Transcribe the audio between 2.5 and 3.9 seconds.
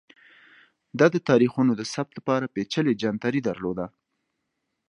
پېچلی جنتري درلوده